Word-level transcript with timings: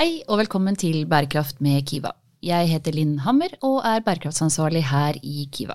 Hei 0.00 0.22
og 0.32 0.38
velkommen 0.40 0.78
til 0.80 1.02
Bærekraft 1.04 1.58
med 1.60 1.82
Kiva. 1.84 2.14
Jeg 2.40 2.70
heter 2.70 2.94
Linn 2.96 3.18
Hammer 3.20 3.52
og 3.60 3.82
er 3.84 4.00
bærekraftsansvarlig 4.00 4.80
her 4.88 5.18
i 5.20 5.42
Kiva. 5.52 5.74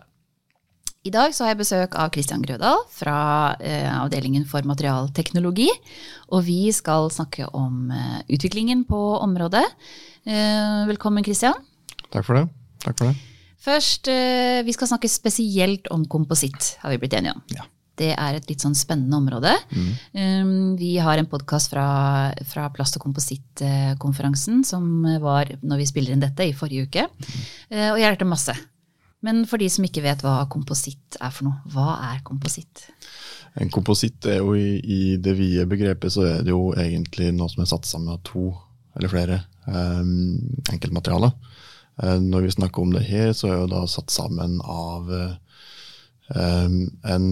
I 1.06 1.12
dag 1.14 1.36
så 1.38 1.44
har 1.46 1.52
jeg 1.52 1.60
besøk 1.60 1.94
av 2.02 2.10
Christian 2.16 2.42
Grødal 2.42 2.82
fra 2.90 3.20
eh, 3.62 3.86
avdelingen 3.86 4.48
for 4.50 4.66
materialteknologi. 4.66 5.68
Og 6.34 6.42
vi 6.48 6.72
skal 6.74 7.12
snakke 7.14 7.52
om 7.54 7.94
eh, 7.94 8.24
utviklingen 8.34 8.82
på 8.90 9.04
området. 9.20 9.62
Eh, 10.26 10.82
velkommen, 10.90 11.22
Christian. 11.22 11.62
Takk 12.10 12.26
for 12.26 12.42
det. 12.42 12.48
Takk 12.82 12.98
for 12.98 13.12
det. 13.12 13.22
Først, 13.62 14.10
eh, 14.10 14.66
vi 14.66 14.74
skal 14.74 14.90
snakke 14.90 15.14
spesielt 15.20 15.94
om 15.94 16.10
kompositt, 16.10 16.80
har 16.82 16.96
vi 16.96 17.04
blitt 17.06 17.14
enige 17.22 17.38
om. 17.38 17.46
Ja. 17.54 17.70
Det 17.96 18.12
er 18.14 18.38
et 18.38 18.50
litt 18.52 18.64
sånn 18.64 18.76
spennende 18.76 19.18
område. 19.18 19.54
Um, 20.12 20.76
vi 20.80 20.96
har 21.00 21.20
en 21.20 21.30
podkast 21.32 21.72
fra, 21.72 21.88
fra 22.48 22.68
plast- 22.76 23.00
og 23.00 23.06
komposittkonferansen 23.08 24.64
som 24.68 25.06
var 25.24 25.54
når 25.64 25.84
vi 25.84 25.90
spiller 25.90 26.16
inn 26.16 26.24
dette, 26.24 26.48
i 26.48 26.56
forrige 26.56 26.90
uke. 26.90 27.08
Uh, 27.72 27.94
og 27.94 28.02
jeg 28.02 28.10
lærte 28.10 28.28
masse. 28.28 28.56
Men 29.26 29.46
for 29.50 29.62
de 29.62 29.70
som 29.72 29.86
ikke 29.88 30.04
vet 30.06 30.22
hva 30.22 30.44
kompositt 30.52 31.18
er 31.24 31.34
for 31.34 31.48
noe, 31.48 31.58
hva 31.74 31.96
er 32.12 32.22
kompositt? 32.28 32.86
En 33.58 33.72
kompositt 33.74 34.28
er 34.30 34.42
jo 34.44 34.54
i, 34.60 34.78
i 34.84 35.02
det 35.22 35.34
vide 35.38 35.66
begrepet 35.70 36.14
så 36.14 36.26
er 36.28 36.44
det 36.46 36.52
jo 36.52 36.74
egentlig 36.76 37.32
noe 37.34 37.50
som 37.50 37.64
er 37.64 37.72
satt 37.72 37.88
sammen 37.90 38.14
av 38.14 38.22
to 38.28 38.50
eller 38.96 39.12
flere 39.12 39.40
um, 39.66 40.38
enkeltmaterialer. 40.72 41.34
Uh, 42.04 42.20
når 42.22 42.46
vi 42.46 42.56
snakker 42.58 42.84
om 42.84 42.94
det 42.94 43.06
her, 43.08 43.32
så 43.36 43.50
er 43.50 43.58
jo 43.64 43.72
da 43.72 43.86
satt 43.90 44.14
sammen 44.14 44.60
av 44.62 45.10
um, 46.36 46.78
en 47.08 47.30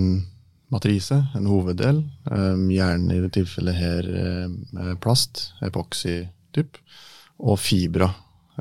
matrise, 0.74 1.20
en 1.38 1.48
hoveddel. 1.50 2.02
Um, 2.30 2.68
gjerne 2.74 3.16
i 3.16 3.22
det 3.24 3.34
tilfellet 3.38 3.78
her 3.78 4.10
uh, 4.10 4.94
plast, 5.04 5.52
epoxy-typ, 5.66 6.80
og 7.44 7.60
fibra, 7.62 8.10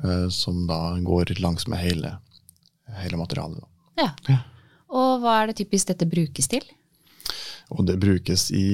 uh, 0.03 0.29
som 0.33 0.67
da 0.69 0.81
går 1.03 1.35
langs 1.41 1.67
med 1.71 1.83
hele, 1.83 2.15
hele 3.03 3.21
materialet. 3.21 3.65
Ja. 4.01 4.13
Ja. 4.29 4.39
Og 4.93 5.23
hva 5.23 5.41
er 5.41 5.51
det 5.51 5.61
typisk 5.63 5.89
dette 5.89 6.09
brukes 6.09 6.51
til? 6.53 6.65
Og 7.73 7.87
det 7.89 7.97
brukes 8.01 8.51
i 8.53 8.67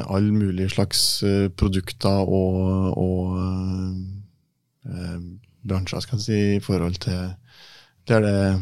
all 0.00 0.32
mulig 0.34 0.70
slags 0.74 1.22
uh, 1.22 1.46
produkter 1.54 2.26
og, 2.26 2.98
og 2.98 3.38
bransjer, 5.60 6.00
skal 6.02 6.18
jeg 6.18 6.24
si, 6.24 6.38
i 6.56 6.62
forhold 6.64 6.96
til 7.04 7.34
der 8.08 8.24
det 8.24 8.30
er 8.32 8.60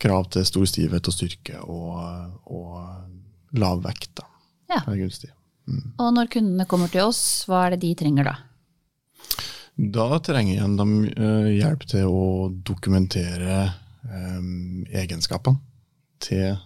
krav 0.00 0.26
til 0.32 0.46
stor 0.48 0.66
stivhet 0.68 1.08
og 1.08 1.14
styrke 1.14 1.60
og, 1.60 2.00
og 2.44 3.19
lav 3.56 3.82
vekt. 3.84 4.12
da. 4.20 4.26
Ja. 4.70 4.82
Det 4.86 4.94
er 4.94 5.02
gunstig. 5.02 5.30
Og 6.00 6.14
når 6.14 6.30
kundene 6.32 6.66
kommer 6.66 6.90
til 6.90 7.06
oss, 7.06 7.44
hva 7.48 7.66
er 7.66 7.74
det 7.74 7.82
de 7.84 7.92
trenger 7.98 8.30
da? 8.30 8.36
Da 9.80 10.18
trenger 10.24 10.56
igjen 10.56 10.76
de 10.76 10.86
uh, 11.14 11.50
hjelp 11.54 11.86
til 11.88 12.10
å 12.10 12.24
dokumentere 12.66 13.62
um, 14.04 14.82
egenskapene 14.90 15.60
til 16.20 16.58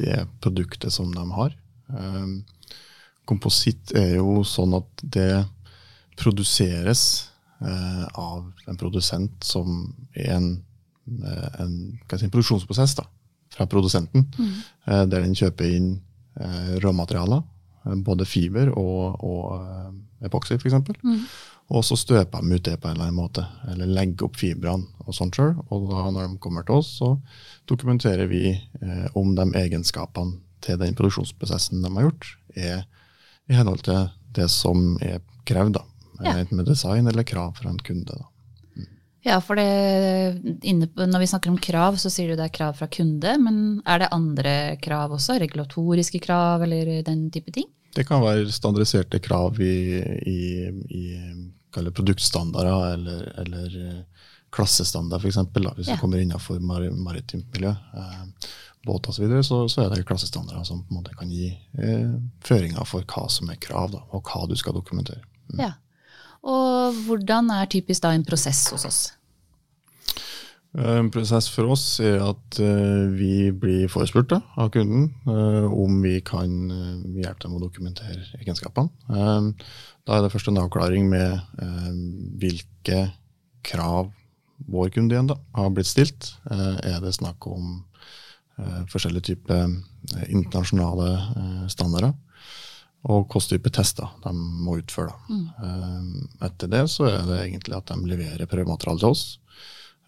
det 0.00 0.22
produktet 0.40 0.94
som 0.94 1.10
de 1.12 1.24
har. 1.36 1.56
Um, 1.92 2.40
kompositt 3.28 3.92
er 3.98 4.16
jo 4.16 4.40
sånn 4.46 4.78
at 4.78 5.04
det 5.04 5.44
produseres 6.20 7.02
uh, 7.60 8.06
av 8.14 8.46
en 8.70 8.78
produsent 8.80 9.44
som 9.44 9.84
er 10.14 10.32
en, 10.36 10.48
eh, 11.24 11.60
en, 11.60 11.74
si, 12.14 12.24
en 12.24 12.32
produksjonsprosess 12.32 12.96
da, 12.98 13.06
fra 13.52 13.66
produsenten, 13.66 14.26
eh, 14.38 15.04
der 15.04 15.24
den 15.24 15.36
kjøper 15.36 15.76
inn 15.76 15.90
eh, 15.96 16.00
råmaterialer, 16.82 17.42
eh, 17.86 17.96
både 18.06 18.28
fiber 18.28 18.72
og, 18.78 19.18
og 19.22 19.42
eh, 19.58 19.90
epoxy 20.26 20.58
f.eks. 20.58 20.76
Og 21.72 21.84
så 21.86 21.96
støper 21.96 22.42
de 22.42 22.58
ut 22.58 22.64
det 22.66 22.76
på 22.80 22.88
en 22.88 22.96
eller 22.96 23.08
annen 23.08 23.16
måte, 23.16 23.46
eller 23.70 23.88
legger 23.88 24.26
opp 24.26 24.36
fibrene 24.36 25.06
og 25.06 25.16
sånt 25.16 25.38
sjøl. 25.38 25.54
Og 25.72 25.86
da 25.90 26.08
når 26.10 26.26
de 26.34 26.40
kommer 26.42 26.66
til 26.68 26.82
oss, 26.82 26.90
så 27.00 27.14
dokumenterer 27.70 28.28
vi 28.30 28.50
eh, 28.52 29.06
om 29.18 29.34
de 29.38 29.46
egenskapene 29.62 30.40
til 30.62 30.78
den 30.78 30.94
produksjonsprosessen 30.98 31.82
de 31.82 31.90
har 31.96 32.10
gjort, 32.10 32.28
er 32.54 32.84
i 33.50 33.56
henhold 33.56 33.82
til 33.86 34.10
det 34.36 34.48
som 34.52 34.92
er 35.02 35.22
krevd, 35.48 35.78
da. 35.80 35.86
Ja. 36.22 36.36
Enten 36.36 36.60
med 36.60 36.68
design 36.70 37.08
eller 37.10 37.26
krav 37.26 37.56
fra 37.58 37.72
en 37.72 37.80
kunde. 37.82 38.14
da. 38.14 38.28
Ja, 39.24 39.36
for 39.40 39.54
det, 39.54 40.58
inne, 40.66 40.88
på- 40.90 41.06
når 41.06 41.20
vi 41.22 41.26
snakker 41.30 41.50
om 41.52 41.58
krav, 41.62 41.94
så 41.96 42.10
sier 42.10 42.32
du 42.32 42.36
det 42.40 42.48
er 42.48 42.54
krav 42.56 42.74
fra 42.78 42.88
kunde, 42.90 43.36
men 43.38 43.80
er 43.86 43.98
det 44.02 44.08
andre 44.12 44.54
krav 44.82 45.12
også? 45.14 45.36
Regulatoriske 45.38 46.18
krav 46.24 46.62
eller 46.66 47.02
den 47.06 47.28
type 47.30 47.52
ting? 47.54 47.68
Det 47.94 48.06
kan 48.08 48.22
være 48.24 48.50
standardiserte 48.50 49.20
krav 49.22 49.60
i, 49.60 50.00
i, 50.26 50.40
i 50.90 51.04
produktstandarder 51.92 52.94
eller, 52.94 53.22
eller 53.44 53.76
eh, 53.88 54.00
klassestandard, 54.52 55.20
f.eks. 55.22 55.36
Hvis 55.76 55.88
Ja. 55.88 55.94
du 55.94 56.00
kommer 56.00 56.18
innenfor 56.20 56.58
mar 56.60 56.82
maritimt 56.90 57.46
miljø, 57.54 57.70
eh, 57.70 58.24
båt 58.84 59.06
osv., 59.08 59.14
så, 59.14 59.22
videre, 59.22 59.42
så 59.44 59.68
så 59.70 59.84
er 59.84 59.94
det 59.94 60.06
klassestandarder 60.06 60.64
som 60.66 60.82
på 60.82 60.90
en 60.94 60.98
måte 61.02 61.14
kan 61.16 61.30
gi 61.30 61.52
eh, 61.78 62.10
føringer 62.42 62.84
for 62.86 63.02
hva 63.06 63.28
som 63.30 63.50
er 63.50 63.56
krav, 63.62 63.92
da, 63.92 64.02
og 64.12 64.22
hva 64.26 64.48
du 64.48 64.56
skal 64.56 64.74
dokumentere. 64.74 65.22
Ja. 65.58 65.72
Og 66.42 67.02
hvordan 67.06 67.50
er 67.54 67.70
typisk 67.70 68.02
da 68.02 68.12
en 68.16 68.24
prosess 68.26 68.66
hos 68.74 68.86
oss? 68.88 69.02
En 70.72 71.10
prosess 71.12 71.50
for 71.52 71.68
oss 71.74 71.84
er 72.00 72.22
at 72.24 72.58
eh, 72.64 73.02
vi 73.12 73.50
blir 73.52 73.90
forespurt 73.92 74.32
av 74.32 74.70
kunden 74.72 75.10
eh, 75.28 75.66
om 75.68 75.98
vi 76.00 76.14
kan 76.24 76.54
eh, 76.72 77.18
hjelpe 77.20 77.44
dem 77.44 77.58
å 77.58 77.60
dokumentere 77.60 78.24
egenskapene. 78.40 78.88
Da 80.02 80.16
er 80.16 80.24
det 80.24 80.32
først 80.32 80.48
en 80.48 80.62
avklaring 80.62 81.10
med 81.12 81.36
hvilke 82.40 83.04
krav 83.62 84.08
vår 84.72 84.88
kunde 84.94 85.14
igjen 85.14 85.28
da, 85.28 85.36
har 85.54 85.70
blitt 85.74 85.90
stilt. 85.90 86.32
Er 86.48 86.98
det 87.04 87.12
snakk 87.14 87.46
om 87.46 87.84
forskjellige 88.90 89.28
typer 89.28 89.68
internasjonale 90.26 91.68
standarder? 91.70 92.16
Og 93.04 93.24
hvilken 93.26 93.48
type 93.58 93.70
tester 93.74 94.06
de 94.22 94.30
må 94.34 94.76
utføre. 94.78 95.10
Da. 95.28 95.38
Eh, 95.66 96.46
Etter 96.46 96.68
det 96.70 96.84
så 96.92 97.08
er 97.10 97.24
det 97.26 97.38
egentlig 97.48 97.74
at 97.76 97.90
de 97.90 97.96
leverer 98.12 98.46
prøvemateriale 98.46 99.00
til 99.02 99.08
oss. 99.10 99.24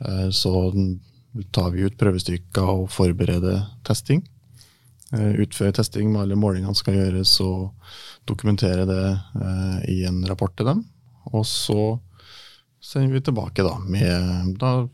Eh, 0.04 0.28
Så 0.30 0.52
tar 1.50 1.70
vi 1.74 1.82
ut 1.88 1.96
prøvestykker 1.98 2.62
og 2.70 2.84
forbereder 2.94 3.64
testing. 3.84 4.22
Eh, 5.12 5.32
Utfører 5.42 5.74
testing 5.74 6.12
med 6.12 6.22
alle 6.22 6.36
målingene 6.38 6.74
skal 6.78 6.94
gjøres, 6.94 7.32
og 7.42 7.72
dokumentere 8.30 8.86
det 8.86 9.02
i 9.90 10.04
en 10.06 10.22
rapport 10.30 10.54
til 10.56 10.66
dem. 10.70 10.84
Og 11.34 11.42
så 11.44 11.98
sender 12.80 13.12
vi 13.16 13.20
tilbake 13.26 13.64
da, 13.66 13.74
med 13.80 14.54
da, 14.60 14.86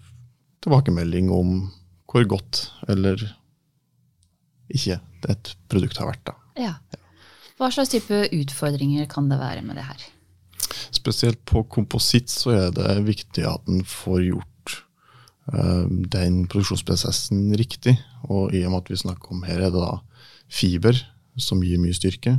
tilbakemelding 0.64 1.28
om 1.30 1.70
hvor 2.10 2.24
godt 2.26 2.70
eller 2.88 3.20
ikke 4.70 4.96
et 5.30 5.52
produkt 5.70 5.98
har 6.00 6.08
vært. 6.10 6.24
da. 6.24 6.34
Ja. 6.58 6.74
Hva 7.60 7.68
slags 7.68 7.92
type 7.92 8.22
utfordringer 8.32 9.04
kan 9.10 9.28
det 9.28 9.36
være 9.36 9.60
med 9.60 9.76
det 9.76 9.84
her? 9.84 10.04
Spesielt 10.96 11.42
på 11.44 11.60
kompositt 11.68 12.32
så 12.32 12.54
er 12.56 12.70
det 12.72 12.94
viktig 13.04 13.44
at 13.44 13.68
en 13.68 13.82
får 13.84 14.22
gjort 14.30 14.76
eh, 15.52 15.84
den 16.14 16.46
produksjonsprosessen 16.48 17.50
riktig. 17.60 17.98
Og 18.32 18.54
i 18.56 18.64
og 18.64 18.72
med 18.72 18.80
at 18.86 18.92
vi 18.94 19.00
snakker 19.02 19.34
om 19.34 19.44
her 19.44 19.60
er 19.60 19.74
det 19.74 19.82
da 19.82 19.98
fiber 20.50 20.96
som 21.40 21.60
gir 21.64 21.80
mye 21.82 21.96
styrke, 21.96 22.38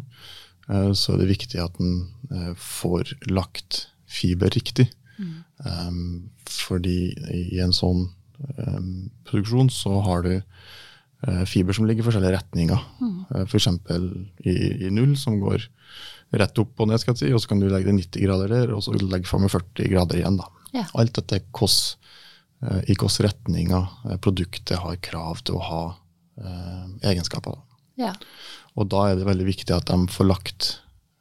eh, 0.67 0.89
så 0.97 1.13
er 1.13 1.21
det 1.21 1.31
viktig 1.35 1.61
at 1.61 1.77
en 1.77 2.01
eh, 2.33 2.51
får 2.57 3.13
lagt 3.29 3.85
fiber 4.09 4.49
riktig. 4.57 4.89
Eh, 5.21 5.91
fordi 6.49 6.99
i 7.53 7.61
en 7.61 7.77
sånn 7.77 8.07
eh, 8.57 8.81
produksjon 9.29 9.69
så 9.69 9.99
har 10.01 10.25
du 10.25 10.33
fiber 11.45 11.73
som 11.77 11.85
ligger 11.85 12.01
i 12.03 12.07
forskjellige 12.07 12.33
retninger. 12.37 12.79
Eh, 13.35 13.45
For 13.45 13.57
eksempel 13.59 14.07
i, 14.43 14.55
i 14.87 14.89
null, 14.93 15.15
som 15.19 15.39
går 15.41 15.67
rett 16.41 16.61
opp 16.63 16.79
og 16.79 16.87
ned, 16.87 17.01
skal 17.01 17.13
jeg 17.13 17.19
si, 17.25 17.33
og 17.35 17.41
så 17.43 17.51
kan 17.51 17.59
du 17.59 17.67
legge 17.69 17.89
det 17.91 17.97
90 17.99 18.23
grader 18.25 18.47
der, 18.53 18.71
og 18.73 18.83
så 18.85 18.93
legge 18.95 19.27
45 19.29 19.89
grader 19.91 20.21
igjen. 20.21 20.37
da. 20.39 20.47
Ja. 20.73 20.85
Alt 20.95 21.13
dette 21.19 21.41
hvordan, 21.51 21.97
eh, 22.63 22.79
i 22.87 22.95
hvilke 22.95 23.25
retninger 23.27 23.89
eh, 24.09 24.17
produktet 24.23 24.79
har 24.79 24.95
krav 25.03 25.41
til 25.43 25.59
å 25.59 25.65
ha 25.67 25.81
eh, 26.39 26.85
egenskaper. 27.11 27.59
Ja. 27.99 28.13
Og 28.79 28.87
da 28.89 29.09
er 29.11 29.19
det 29.19 29.27
veldig 29.27 29.45
viktig 29.49 29.75
at 29.75 29.89
de 29.91 30.07
får 30.09 30.29
lagt 30.29 30.69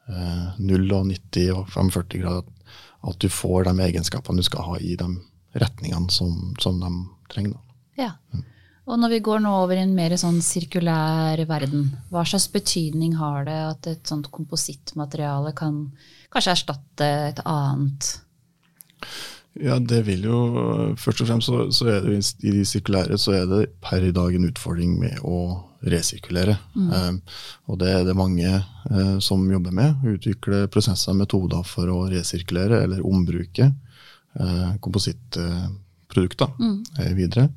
eh, 0.09 0.55
0 0.63 0.87
og 0.95 1.09
90 1.11 1.51
og 1.57 1.67
45 1.75 2.23
grader, 2.23 2.47
at 3.01 3.19
du 3.19 3.29
får 3.33 3.65
de 3.67 3.75
egenskapene 3.89 4.39
du 4.39 4.47
skal 4.47 4.67
ha 4.69 4.79
i 4.79 4.95
de 5.01 5.09
retningene 5.59 6.13
som, 6.15 6.55
som 6.63 6.79
de 6.79 6.91
trenger. 7.33 7.57
Da. 7.57 8.07
ja. 8.07 8.47
Og 8.89 8.99
når 8.99 9.13
vi 9.13 9.21
går 9.23 9.43
nå 9.45 9.51
over 9.65 9.77
i 9.77 9.83
en 9.85 9.95
mer 9.95 10.15
sånn 10.19 10.41
sirkulær 10.43 11.41
verden, 11.47 11.91
hva 12.11 12.25
slags 12.27 12.49
betydning 12.53 13.15
har 13.21 13.45
det 13.47 13.59
at 13.69 13.87
et 13.93 14.09
sånt 14.09 14.31
komposittmateriale 14.35 15.53
kan 15.57 15.85
kanskje 16.33 16.55
erstatte 16.57 17.11
et 17.31 17.43
annet? 17.45 18.09
Ja, 19.61 19.79
det 19.83 20.05
vil 20.07 20.23
jo 20.29 20.41
Først 21.01 21.23
og 21.25 21.27
fremst 21.29 21.49
så, 21.51 21.65
så 21.75 21.89
er 21.91 22.05
det 22.05 22.19
i- 22.47 22.53
de 22.55 22.65
sirkulære 22.65 23.19
så 23.19 23.33
er 23.35 23.47
det 23.51 23.61
per 23.83 24.03
i 24.07 24.13
dag 24.15 24.35
en 24.35 24.47
utfordring 24.49 24.97
med 24.99 25.19
å 25.27 25.67
resirkulere. 25.83 26.59
Eh, 26.77 27.13
og 27.69 27.79
det 27.81 27.89
er 27.89 28.05
det 28.05 28.15
mange 28.17 28.49
uh, 28.91 29.19
som 29.19 29.47
jobber 29.51 29.73
med. 29.73 30.03
Utvikle 30.05 30.67
prosesser 30.69 31.13
og 31.15 31.17
metoder 31.23 31.63
for 31.65 31.89
å 31.89 32.03
resirkulere 32.13 32.83
eller 32.85 33.01
ombruke 33.07 33.71
uh, 34.41 34.77
komposittprodukter 34.85 36.51
eh, 37.01 37.15
videre. 37.17 37.49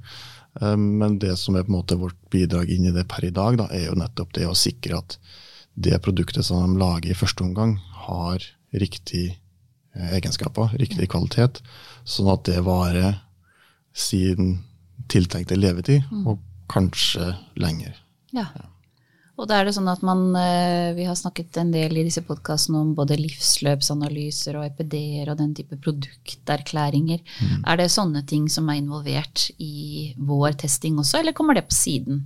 Eh, 0.61 0.77
men 0.77 1.19
det 1.19 1.35
som 1.39 1.55
er 1.55 1.65
på 1.65 1.73
en 1.73 1.79
måte 1.79 1.99
vårt 1.99 2.19
bidrag 2.33 2.71
inn 2.71 2.87
i 2.89 2.95
det 2.95 3.07
per 3.11 3.25
i 3.25 3.33
dag, 3.33 3.57
da, 3.61 3.69
er 3.71 3.87
jo 3.89 3.99
nettopp 3.99 4.33
det 4.37 4.47
å 4.49 4.57
sikre 4.57 4.99
at 4.99 5.17
det 5.73 5.97
produktet 6.05 6.45
som 6.45 6.65
de 6.65 6.81
lager 6.81 7.11
i 7.11 7.17
første 7.17 7.45
omgang, 7.45 7.77
har 8.05 8.43
riktig 8.73 9.25
eh, 9.95 10.13
egenskaper, 10.17 10.75
riktig 10.81 11.09
kvalitet, 11.13 11.63
sånn 12.03 12.31
at 12.33 12.45
det 12.49 12.61
varer 12.65 13.17
sin 13.93 14.59
tiltenkte 15.11 15.57
levetid, 15.57 16.05
og 16.25 16.39
kanskje 16.71 17.33
lenger. 17.59 17.97
Ja. 18.33 18.47
Og 19.41 19.47
da 19.49 19.57
er 19.59 19.65
det 19.65 19.73
sånn 19.73 19.87
at 19.89 20.03
man, 20.05 20.35
eh, 20.37 20.93
Vi 20.93 21.05
har 21.07 21.15
snakket 21.17 21.57
en 21.57 21.71
del 21.73 21.97
i 21.97 22.03
disse 22.05 22.21
podkastene 22.21 22.77
om 22.83 22.91
både 22.95 23.17
livsløpsanalyser 23.17 24.55
og 24.59 24.65
EPD-er 24.67 25.31
og 25.31 25.37
den 25.39 25.55
type 25.57 25.75
produkterklæringer. 25.81 27.19
Er 27.65 27.77
det 27.77 27.89
sånne 27.89 28.21
ting 28.29 28.47
som 28.47 28.69
er 28.69 28.75
involvert 28.81 29.49
i 29.59 30.13
vår 30.17 30.53
testing 30.61 30.97
også, 31.01 31.19
eller 31.19 31.33
kommer 31.33 31.55
det 31.55 31.67
på 31.67 31.73
siden? 31.73 32.21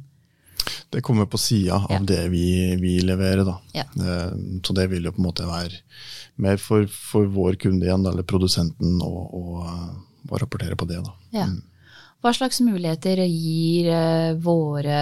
Det 0.91 1.01
kommer 1.01 1.25
på 1.25 1.37
sida 1.39 1.75
av 1.75 1.91
Ja. 1.91 1.99
det 1.99 2.29
vi, 2.31 2.75
vi 2.75 2.99
leverer. 2.99 3.45
da. 3.45 3.57
Ja. 3.73 3.83
Eh, 3.95 4.31
Så 4.63 4.73
det 4.75 4.89
vil 4.89 5.03
jo 5.03 5.11
på 5.11 5.19
en 5.19 5.25
måte 5.31 5.45
være 5.47 5.71
mer 6.37 6.57
for, 6.57 6.85
for 6.87 7.25
vår 7.25 7.55
kunde 7.57 7.83
igjen, 7.85 8.05
eller 8.05 8.23
produsenten, 8.23 8.99
å, 8.99 9.31
å, 9.31 9.63
eh, 9.65 9.95
å 10.29 10.37
rapportere 10.39 10.75
på 10.75 10.85
det. 10.87 11.01
da. 11.03 11.13
Ja. 11.31 11.45
Hva 12.23 12.33
slags 12.33 12.59
muligheter 12.65 13.21
gir 13.27 13.91
eh, 13.93 14.33
våre 14.41 14.99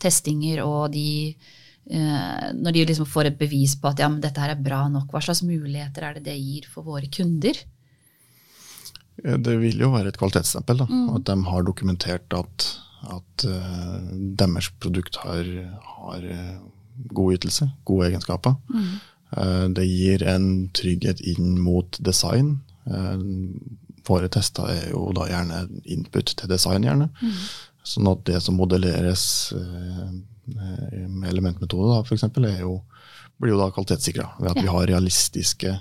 testinger 0.00 0.62
og 0.64 0.92
de 0.94 1.32
eh, 1.32 2.46
Når 2.56 2.76
de 2.76 2.86
liksom 2.88 3.08
får 3.08 3.30
et 3.30 3.38
bevis 3.40 3.76
på 3.80 3.90
at 3.90 4.00
ja, 4.02 4.08
men 4.12 4.20
dette 4.22 4.40
her 4.40 4.54
er 4.54 4.64
bra 4.64 4.84
nok, 4.92 5.10
hva 5.12 5.22
slags 5.24 5.42
muligheter 5.46 6.06
er 6.06 6.18
det 6.18 6.28
det 6.28 6.38
gir 6.38 6.68
for 6.70 6.86
våre 6.86 7.08
kunder? 7.12 7.56
Det 9.20 9.56
vil 9.60 9.82
jo 9.82 9.90
være 9.92 10.12
et 10.12 10.18
kvalitetsstempel. 10.20 10.84
Mm. 10.88 11.08
At 11.16 11.26
de 11.28 11.36
har 11.44 11.64
dokumentert 11.66 12.36
at, 12.36 12.66
at 13.12 13.44
uh, 13.44 13.98
deres 14.40 14.70
produkt 14.80 15.18
har, 15.24 15.48
har 15.96 16.24
eh, 16.24 16.56
god 17.16 17.36
ytelse, 17.36 17.70
gode 17.84 18.08
egenskaper. 18.08 18.56
Mm. 18.72 18.94
Uh, 19.36 19.66
det 19.76 19.86
gir 19.88 20.24
en 20.26 20.46
trygghet 20.76 21.20
inn 21.20 21.58
mot 21.60 22.00
design. 22.00 22.58
Våre 22.86 23.18
tester 24.32 24.70
er 24.72 24.88
jo 24.90 25.06
da 25.16 25.26
gjerne 25.30 25.60
input 25.84 26.34
til 26.36 26.50
design, 26.50 26.86
gjerne. 26.86 27.10
Mm. 27.22 27.36
Sånn 27.86 28.10
at 28.10 28.24
det 28.28 28.40
som 28.44 28.58
modelleres 28.60 29.24
eh, 29.56 30.02
eh, 30.56 31.06
med 31.08 31.30
elementmetode, 31.30 32.02
for 32.08 32.16
jo, 32.60 32.74
blir 33.40 33.54
jo 33.54 33.60
da 33.62 33.70
kvalitetssikra 33.72 34.28
ved 34.40 34.50
at 34.52 34.56
Ja. 34.56 34.62
vi 34.62 34.68
har 34.74 34.86
realistiske 34.86 35.72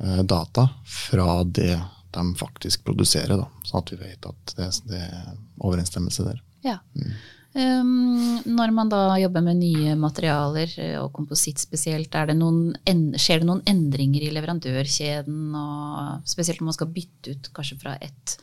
eh, 0.00 0.22
data 0.22 0.68
fra 0.84 1.42
det 1.44 1.80
de 2.10 2.34
faktisk 2.34 2.84
produserer. 2.84 3.36
Da, 3.38 3.46
sånn 3.64 3.84
at 3.84 3.92
vi 3.92 4.00
vet 4.00 4.26
at 4.26 4.54
det, 4.56 4.70
det 4.90 5.02
er 5.06 5.28
overensstemmelse 5.62 6.26
der. 6.26 6.40
Ja. 6.66 6.78
Um, 6.94 7.12
når 7.54 8.70
man 8.72 8.88
da 8.92 9.16
jobber 9.18 9.42
med 9.42 9.58
nye 9.58 9.96
materialer, 9.98 10.70
eh, 10.78 10.96
og 11.00 11.12
kompositt 11.16 11.58
spesielt, 11.58 12.14
er 12.14 12.26
det 12.30 12.36
noen, 12.38 12.76
en- 12.86 13.12
skjer 13.18 13.40
det 13.42 13.48
noen 13.48 13.62
endringer 13.66 14.22
i 14.22 14.30
leverandørkjeden? 14.36 15.54
Og 15.58 16.28
spesielt 16.30 16.60
når 16.60 16.70
man 16.70 16.78
skal 16.78 16.92
bytte 16.94 17.34
ut 17.34 17.50
kanskje 17.56 17.80
fra 17.80 17.96
ett 18.00 18.38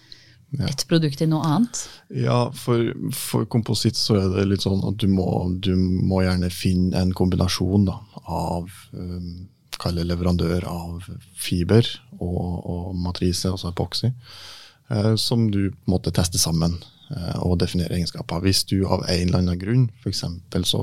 et 0.63 0.86
produkt 0.88 1.18
til 1.19 1.27
noe 1.27 1.44
annet? 1.44 1.89
Ja, 2.15 2.50
for, 2.56 2.80
for 3.12 3.44
kompositt 3.51 3.98
så 4.00 4.15
er 4.15 4.30
det 4.31 4.45
litt 4.48 4.63
sånn 4.63 4.80
at 4.88 4.95
du 5.01 5.07
må, 5.12 5.25
du 5.59 5.74
må 5.75 6.21
gjerne 6.24 6.48
finne 6.50 6.95
en 7.01 7.12
kombinasjon 7.12 7.83
da, 7.89 7.98
av 8.24 8.69
um, 8.94 9.50
kalle 9.77 10.06
leverandør 10.07 10.63
av 10.71 11.04
fiber 11.36 11.86
og, 12.18 12.63
og 12.63 12.95
matrise, 12.95 13.51
altså 13.51 13.74
epoxy, 13.74 14.07
eh, 14.07 14.56
som 15.19 15.50
du 15.51 15.69
på 15.72 15.75
en 15.88 15.92
måte 15.98 16.12
tester 16.16 16.39
sammen 16.39 16.78
eh, 17.12 17.38
og 17.44 17.57
definere 17.60 17.95
egenskaper. 17.98 18.39
Hvis 18.45 18.62
du 18.69 18.78
av 18.88 19.04
en 19.10 19.28
eller 19.28 19.39
annen 19.42 19.60
grunn, 19.60 19.84
f.eks. 20.04 20.24
Så, 20.69 20.81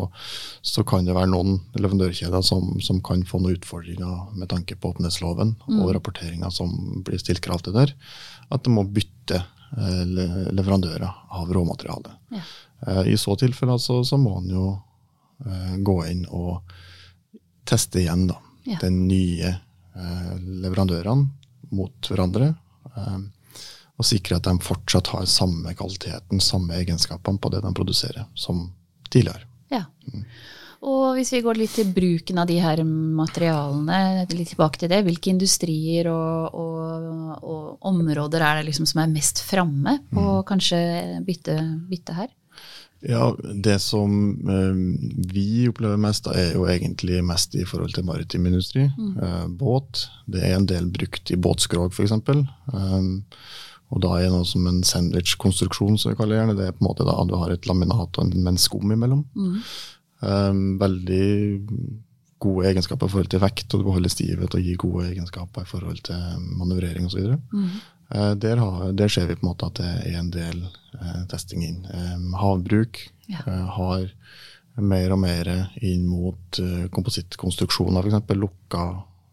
så 0.63 0.85
kan 0.85 1.07
det 1.09 1.15
være 1.17 1.31
noen 1.33 1.59
leverandørkjeder 1.79 2.45
som, 2.45 2.75
som 2.85 3.01
kan 3.05 3.25
få 3.29 3.41
noen 3.41 3.57
utfordringer 3.57 4.35
med 4.37 4.49
tanke 4.53 4.77
på 4.77 4.93
åpenhetsloven 4.93 5.55
og 5.81 5.95
rapporteringa 5.97 6.51
som 6.53 6.75
blir 7.07 7.19
stilt 7.23 7.41
krav 7.45 7.65
til 7.65 7.73
der, 7.77 7.95
at 8.53 8.65
de 8.67 8.73
må 8.77 8.85
bytte 8.85 9.41
eh, 9.41 10.05
leverandører 10.53 11.09
av 11.41 11.53
råmateriale. 11.57 12.13
Ja. 12.37 12.43
Eh, 12.87 13.03
I 13.15 13.17
så 13.21 13.37
tilfelle 13.41 13.79
så, 13.81 14.03
så 14.05 14.19
må 14.21 14.37
en 14.43 14.51
jo 14.53 14.67
eh, 15.47 15.77
gå 15.85 15.97
inn 16.13 16.27
og 16.29 16.61
teste 17.65 18.03
igjen 18.05 18.27
da, 18.29 18.37
Ja. 18.69 18.79
de 18.81 18.89
nye 18.93 19.49
eh, 19.55 20.35
leverandørene 20.65 21.73
mot 21.77 22.09
hverandre. 22.11 22.51
Eh, 22.97 23.19
og 23.95 24.09
sikre 24.09 24.41
at 24.41 24.49
de 24.49 24.55
fortsatt 24.65 25.13
har 25.15 25.29
samme 25.31 25.75
kvaliteten, 25.79 26.43
samme 26.43 26.75
egenskapene 26.81 27.39
på 27.39 27.53
det 27.55 27.63
de 27.65 27.73
produserer, 27.77 28.27
som 28.35 28.67
tidligere. 29.11 29.47
Ja. 29.73 29.85
Og 30.85 31.15
hvis 31.17 31.31
vi 31.33 31.41
går 31.45 31.57
litt 31.57 31.73
til 31.79 31.93
bruken 31.97 32.43
av 32.43 32.49
de 32.51 32.59
her 32.61 32.83
materialene, 32.85 34.27
litt 34.35 34.51
tilbake 34.53 34.83
til 34.83 34.91
det, 34.93 35.01
hvilke 35.07 35.31
industrier 35.33 36.11
og, 36.13 36.59
og, 36.61 37.39
og 37.41 37.91
områder 37.93 38.45
er 38.45 38.61
det 38.61 38.67
liksom 38.69 38.89
som 38.91 39.01
er 39.05 39.13
mest 39.15 39.41
framme 39.47 40.01
på 40.13 40.41
kanskje 40.49 40.81
bytte, 41.25 41.57
bytte 41.89 42.19
her? 42.19 42.33
Ja, 43.05 43.37
Det 43.65 43.79
som 43.85 44.13
eh, 44.49 44.77
vi 45.33 45.69
opplever 45.69 46.01
mest, 46.01 46.25
da, 46.25 46.37
er 46.41 46.55
jo 46.57 46.65
egentlig 46.69 47.21
mest 47.25 47.57
i 47.57 47.67
forhold 47.69 47.93
til 47.97 48.07
maritim 48.09 48.47
industri. 48.49 48.87
Eh, 48.89 49.45
båt. 49.49 50.07
Det 50.27 50.41
er 50.41 50.57
en 50.57 50.69
del 50.69 50.89
brukt 50.93 51.33
i 51.33 51.37
båtskrog, 51.37 51.93
f.eks. 51.93 52.15
Um, 52.73 53.11
og 53.95 54.01
da 54.03 54.17
er 54.19 54.25
det 54.27 54.33
noe 54.35 54.47
som 54.49 54.67
en 54.67 54.81
sandwich-konstruksjon, 54.83 55.97
som 56.03 56.11
vi 56.11 56.17
kaller 56.19 56.35
det 56.35 56.41
gjerne. 56.43 56.57
Det 56.59 56.67
er 56.67 56.75
på 56.75 56.83
en 56.83 56.89
måte 56.91 57.07
da 57.07 57.15
du 57.31 57.35
har 57.39 57.53
et 57.55 57.67
laminat 57.71 58.19
med 58.35 58.51
en 58.51 58.59
skum 58.59 58.91
imellom. 58.91 59.21
Um, 60.25 60.63
veldig 60.81 61.25
gode 62.45 62.67
egenskaper 62.71 63.07
i 63.09 63.13
forhold 63.13 63.31
til 63.33 63.41
vekt, 63.43 63.67
og 63.73 63.81
du 63.81 63.87
beholder 63.89 64.13
stivhet 64.13 64.55
og 64.57 64.65
gir 64.67 64.77
gode 64.81 65.07
egenskaper 65.13 65.65
i 65.65 65.69
forhold 65.71 66.01
til 66.05 66.43
manøvrering 66.59 67.07
osv. 67.09 67.37
Uh, 68.15 68.35
der, 68.37 68.57
har- 68.61 68.93
der 68.93 69.09
ser 69.09 69.27
vi 69.31 69.37
på 69.39 69.47
en 69.47 69.51
måte 69.53 69.67
at 69.71 69.79
det 69.81 69.93
er 70.13 70.19
en 70.21 70.31
del 70.35 70.61
eh, 71.01 71.23
testing 71.31 71.63
inn. 71.65 71.81
Um, 71.95 72.33
havbruk 72.41 73.01
Ja. 73.29 73.41
eh, 73.49 73.67
har 73.79 74.03
mer 74.77 75.13
og 75.15 75.19
mer 75.23 75.49
inn 75.81 76.03
mot 76.11 76.59
uh, 76.61 76.89
komposittkonstruksjoner, 76.93 78.05
f.eks. 78.05 78.35
lukka 78.37 78.83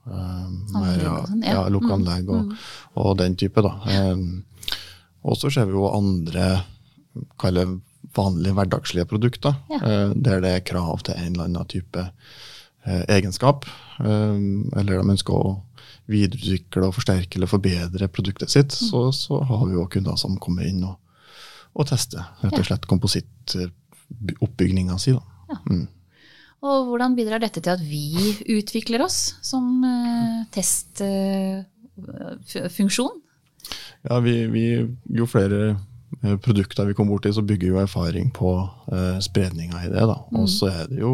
eh, 0.07 0.47
mer, 0.71 1.01
ja, 1.01 1.15
og 1.17 1.27
sånn, 1.27 1.41
ja. 1.43 1.55
ja, 1.57 1.63
lukka 1.74 1.93
anlegg 1.97 2.29
og, 2.31 2.53
og 2.95 3.17
den 3.19 3.36
type. 3.36 3.62
da. 3.65 3.74
Um, 4.13 4.43
og 5.23 5.37
så 5.37 5.51
ser 5.53 5.65
vi 5.69 5.73
jo 5.77 5.85
andre 5.93 6.47
vanlige 8.15 8.53
hverdagslige 8.57 9.05
produkter, 9.05 9.53
Ja. 9.69 9.75
eh, 9.77 10.13
der 10.15 10.41
det 10.41 10.49
er 10.55 10.59
krav 10.65 10.99
til 11.03 11.13
en 11.15 11.31
eller 11.33 11.43
annen 11.45 11.65
type 11.67 12.11
eh, 12.85 13.05
egenskap. 13.07 13.65
eh, 13.99 14.37
eller 14.79 15.01
de 15.03 15.09
ønsker 15.13 15.33
å 15.33 15.61
videreutvikle 16.09 16.83
og 16.87 16.93
forsterke 16.95 17.35
eller 17.37 17.47
forbedre 17.47 18.07
produktet 18.09 18.49
sitt, 18.49 18.69
Mm. 18.81 18.89
så, 18.89 19.11
så 19.13 19.39
har 19.45 19.65
vi 19.67 19.73
jo 19.73 19.85
kunder 19.87 20.15
som 20.17 20.37
kommer 20.37 20.63
inn 20.67 20.83
og, 20.83 20.95
og 21.75 21.85
tester 21.87 22.23
rett 22.43 22.57
og 22.59 22.65
slett 22.65 22.85
komposittoppbygninga 22.87 24.97
si. 24.99 25.11
da. 25.13 25.19
Og 26.63 26.85
hvordan 26.89 27.15
bidrar 27.15 27.39
dette 27.39 27.61
til 27.61 27.71
at 27.71 27.79
vi 27.79 28.35
utvikler 28.57 29.01
oss 29.05 29.35
som 29.41 29.83
testfunksjon? 30.51 33.20
Ja, 34.10 34.20
vi, 34.20 34.34
vi, 34.50 34.63
jo 35.13 35.25
flere 35.29 35.75
eh, 36.24 36.38
produkter 36.41 36.86
vi 36.89 36.93
kommer 36.98 37.13
borti, 37.15 37.31
så 37.34 37.43
bygger 37.46 37.67
vi 37.67 37.74
jo 37.75 37.81
erfaring 37.84 38.31
på 38.34 38.53
eh, 38.91 39.20
spredninga 39.22 39.84
i 39.86 39.91
det. 39.93 40.05
da. 40.10 40.15
Og 40.39 40.50
så 40.50 40.72
er 40.72 40.88
det 40.89 41.00
jo 41.03 41.12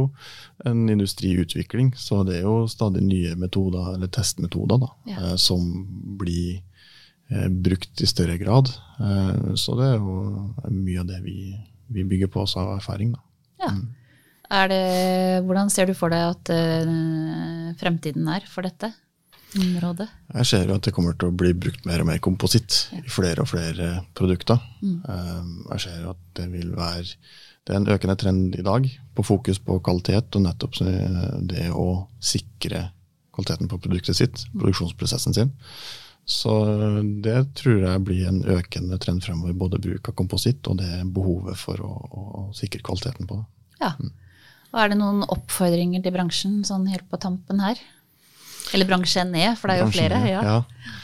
en 0.65 0.87
industriutvikling, 0.89 1.93
så 1.99 2.23
det 2.27 2.39
er 2.39 2.47
jo 2.47 2.61
stadig 2.71 3.03
nye 3.03 3.35
metoder, 3.35 3.93
eller 3.95 4.07
testmetoder, 4.07 4.79
da, 4.85 4.89
Ja. 5.11 5.17
eh, 5.31 5.35
som 5.35 5.67
blir 6.17 6.61
eh, 7.29 7.47
brukt 7.51 8.01
i 8.01 8.07
større 8.07 8.37
grad. 8.39 8.71
Eh, 8.99 9.53
så 9.59 9.75
det 9.79 9.91
er 9.91 9.97
jo 9.99 10.53
mye 10.71 10.99
av 11.03 11.07
det 11.11 11.19
vi, 11.25 11.37
vi 11.91 12.03
bygger 12.07 12.31
på 12.31 12.41
oss 12.47 12.55
av 12.57 12.77
erfaring. 12.77 13.11
da. 13.17 13.19
Ja. 13.65 13.73
Er 14.49 14.69
det, 14.71 14.83
hvordan 15.43 15.67
ser 15.69 15.89
du 15.89 15.93
for 15.93 16.07
deg 16.13 16.23
at 16.23 16.49
eh, 16.55 16.87
fremtiden 17.81 18.29
er 18.31 18.45
for 18.47 18.63
dette 18.63 18.93
området? 19.55 20.07
Jeg 20.35 20.49
ser 20.49 20.67
jo 20.67 20.77
at 20.77 20.87
det 20.87 20.93
kommer 20.95 21.15
til 21.15 21.31
å 21.31 21.37
bli 21.39 21.53
brukt 21.57 21.87
mer 21.87 22.03
og 22.03 22.09
mer 22.09 22.21
kompositt 22.23 22.79
i 22.97 23.03
flere 23.11 23.45
og 23.45 23.51
flere 23.51 23.91
produkter. 24.17 24.59
Mm. 24.81 24.97
Jeg 25.73 25.83
ser 25.85 26.01
jo 26.03 26.13
at 26.15 26.23
det 26.39 26.49
vil 26.51 26.73
være 26.77 27.15
det 27.67 27.75
er 27.75 27.81
en 27.81 27.89
økende 27.91 28.15
trend 28.15 28.53
i 28.55 28.63
dag 28.63 28.85
på 29.17 29.23
fokus 29.27 29.57
på 29.59 29.75
kvalitet, 29.83 30.35
og 30.37 30.43
nettopp 30.45 30.77
det 31.51 31.65
å 31.75 31.87
sikre 32.23 32.85
kvaliteten 33.35 33.67
på 33.67 33.79
produktet 33.83 34.15
sitt, 34.15 34.45
produksjonsprosessen 34.53 35.35
sin. 35.35 35.51
Så 36.27 36.53
det 37.23 37.35
tror 37.59 37.83
jeg 37.83 38.03
blir 38.07 38.29
en 38.29 38.39
økende 38.55 38.99
trend 39.03 39.23
fremover, 39.23 39.55
både 39.55 39.81
bruk 39.83 40.07
av 40.07 40.15
kompositt 40.15 40.67
og 40.71 40.79
det 40.79 41.03
behovet 41.15 41.59
for 41.59 41.83
å, 41.83 41.91
å 41.91 42.47
sikre 42.55 42.83
kvaliteten 42.87 43.27
på 43.27 43.41
det. 43.41 43.45
Ja. 43.83 43.91
Og 44.71 44.81
er 44.81 44.91
det 44.91 44.99
noen 44.99 45.23
oppfordringer 45.27 46.03
til 46.03 46.15
bransjen 46.15 46.57
sånn 46.67 46.87
helt 46.91 47.07
på 47.11 47.19
tampen 47.23 47.61
her? 47.63 47.79
Eller 48.73 48.89
bransjen 48.89 49.31
ned, 49.31 49.55
for 49.59 49.69
det 49.69 49.77
er 49.77 49.83
jo 49.83 49.89
Bransjen, 49.89 50.09
flere. 50.11 50.31
Ja. 50.31 50.41
ja. 50.43 50.95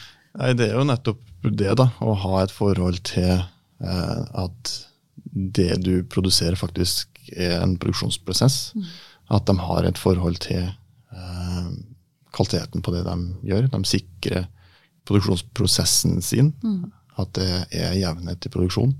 Nei, 0.41 0.51
det 0.57 0.69
er 0.69 0.79
jo 0.79 0.87
nettopp 0.89 1.21
det, 1.43 1.73
da, 1.79 1.89
å 2.01 2.15
ha 2.23 2.41
et 2.41 2.53
forhold 2.53 3.01
til 3.07 3.33
eh, 3.35 4.21
at 4.43 4.73
det 5.33 5.77
du 5.83 5.95
produserer, 6.09 6.57
faktisk 6.59 7.09
er 7.33 7.59
en 7.61 7.75
produksjonsprosess. 7.81 8.73
Mm. 8.77 8.89
At 9.33 9.47
de 9.49 9.55
har 9.59 9.87
et 9.87 9.99
forhold 9.99 10.41
til 10.43 10.65
eh, 10.65 11.69
kvaliteten 12.33 12.83
på 12.83 12.93
det 12.95 13.05
de 13.07 13.17
gjør. 13.49 13.69
De 13.71 13.81
sikrer 13.87 14.47
produksjonsprosessen 15.07 16.21
sin. 16.25 16.53
Mm. 16.63 16.91
At 17.19 17.33
det 17.37 17.49
er 17.75 17.97
jevnhet 17.99 18.47
i 18.47 18.53
produksjon. 18.53 18.95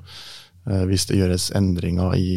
Eh, 0.70 0.86
hvis 0.90 1.08
det 1.10 1.20
gjøres 1.20 1.50
endringer 1.58 2.16
i 2.18 2.30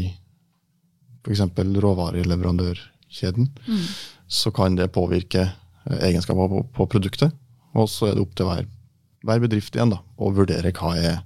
f.eks. 1.27 1.43
råvareleverandørkjeden, 1.83 3.49
mm. 3.67 3.87
så 4.29 4.53
kan 4.55 4.79
det 4.79 4.93
påvirke 4.95 5.49
egenskaper 5.87 6.51
på, 6.53 6.63
på 6.77 6.89
produktet. 6.97 7.35
Og 7.77 7.89
så 7.93 8.11
er 8.11 8.17
det 8.17 8.25
opp 8.25 8.35
til 8.39 8.49
hver, 8.49 8.67
hver 9.27 9.43
bedrift 9.43 9.77
igjen 9.77 9.93
da, 9.93 10.01
å 10.17 10.33
vurdere 10.35 10.73
hva 10.77 10.95
er 10.97 11.17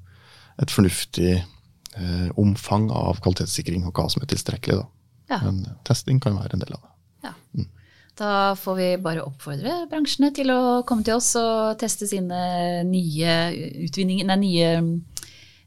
et 0.61 0.73
fornuftig 0.73 1.35
eh, 1.39 2.29
omfang 2.41 2.89
av 2.93 3.21
kvalitetssikring, 3.25 3.87
og 3.89 3.97
hva 3.97 4.09
som 4.13 4.25
er 4.25 4.31
tilstrekkelig. 4.33 4.81
Da. 4.81 4.89
Ja. 5.31 5.43
Men 5.47 5.63
testing 5.87 6.21
kan 6.23 6.39
være 6.39 6.59
en 6.59 6.65
del 6.65 6.75
av 6.77 6.83
det. 6.83 6.93
Ja. 7.29 7.35
Mm. 7.57 7.69
Da 8.21 8.33
får 8.59 8.79
vi 8.81 8.89
bare 9.01 9.25
oppfordre 9.25 9.77
bransjene 9.91 10.33
til 10.37 10.53
å 10.53 10.61
komme 10.89 11.07
til 11.07 11.17
oss 11.17 11.33
og 11.41 11.79
teste 11.81 12.09
sine 12.11 12.41
nye 12.89 13.37
utvinninger, 13.87 14.27
nei, 14.29 14.41
nye 14.43 14.73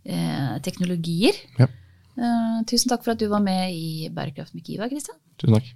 eh, 0.04 0.60
teknologier. 0.66 1.40
Ja. 1.62 1.70
Uh, 2.14 2.60
tusen 2.70 2.92
takk 2.92 3.02
for 3.02 3.16
at 3.16 3.22
du 3.24 3.26
var 3.32 3.42
med 3.42 3.74
i 3.74 4.10
Bærekraft 4.14 4.54
med 4.54 4.62
Kiva, 4.68 4.86
Kristian. 4.92 5.18
Tusen 5.42 5.58
takk. 5.58 5.72